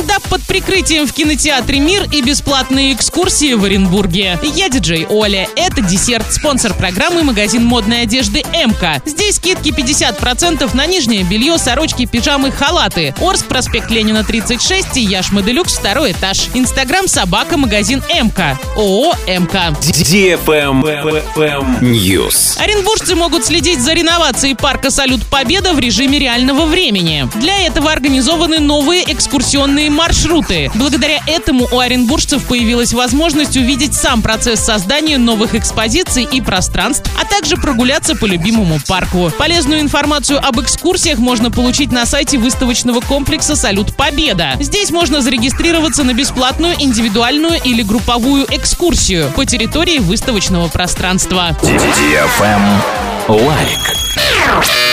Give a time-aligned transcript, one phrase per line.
[0.00, 4.38] Стендап под прикрытием в кинотеатре «Мир» и бесплатные экскурсии в Оренбурге.
[4.42, 5.46] Я диджей Оля.
[5.56, 6.24] Это десерт.
[6.32, 9.02] Спонсор программы магазин модной одежды «МК».
[9.04, 13.14] Здесь скидки 50% на нижнее белье, сорочки, пижамы, халаты.
[13.20, 16.48] Орск, проспект Ленина, 36 и Яш Моделюкс, второй этаж.
[16.54, 18.58] Инстаграм собака магазин МК.
[18.76, 19.76] ООО МК.
[21.82, 22.58] News.
[22.58, 27.28] Оренбуржцы могут следить за реновацией парка «Салют Победа» в режиме реального времени.
[27.34, 30.70] Для этого организованы новые экскурсионные маршруты.
[30.74, 37.24] Благодаря этому у оренбуржцев появилась возможность увидеть сам процесс создания новых экспозиций и пространств, а
[37.24, 39.30] также прогуляться по любимому парку.
[39.38, 44.56] Полезную информацию об экскурсиях можно получить на сайте выставочного комплекса «Салют Победа».
[44.60, 51.56] Здесь можно зарегистрироваться на бесплатную индивидуальную или групповую экскурсию по территории выставочного пространства.
[53.28, 53.78] Лайк.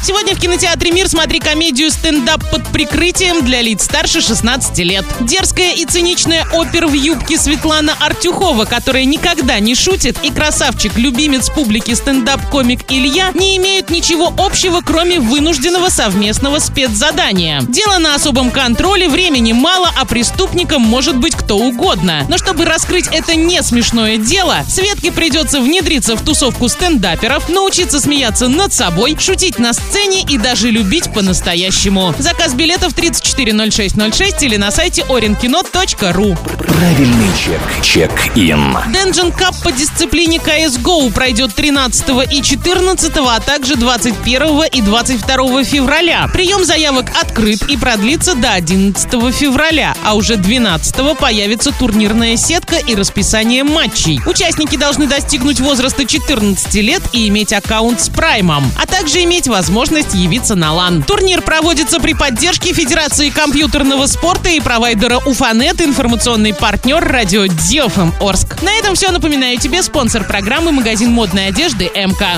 [0.00, 5.04] Сегодня в кинотеатре «Мир» смотри комедию «Стендап под прикрытием» для лиц старше 16 лет.
[5.20, 11.94] Дерзкая и циничная опер в юбке Светлана Артюхова, которая никогда не шутит, и красавчик-любимец публики
[11.94, 17.60] стендап-комик Илья не имеют ничего общего, кроме вынужденного совместного спецзадания.
[17.62, 22.24] Дело на особом контроле, времени мало, а преступником может быть кто угодно.
[22.28, 28.48] Но чтобы раскрыть это не смешное дело, Светке придется внедриться в тусовку стендаперов, научиться смеяться
[28.48, 32.12] над собой, шутить на сцене и даже любить по-настоящему.
[32.18, 36.67] Заказ билетов 340606 или на сайте orinkino.ru.
[36.78, 37.60] Правильный чек.
[37.82, 38.76] Чек-ин.
[38.94, 46.28] Dungeon Cup по дисциплине CSGO пройдет 13 и 14, а также 21 и 22 февраля.
[46.32, 52.94] Прием заявок открыт и продлится до 11 февраля, а уже 12 появится турнирная сетка и
[52.94, 54.20] расписание матчей.
[54.24, 60.14] Участники должны достигнуть возраста 14 лет и иметь аккаунт с Праймом, а также иметь возможность
[60.14, 61.02] явиться на лан.
[61.02, 68.60] Турнир проводится при поддержке Федерации компьютерного спорта и провайдера Уфанет, информационный партнер радио Диофм Орск.
[68.60, 69.10] На этом все.
[69.10, 72.36] Напоминаю тебе спонсор программы магазин модной одежды МК.